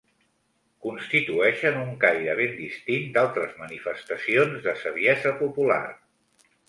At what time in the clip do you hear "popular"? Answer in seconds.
5.43-5.83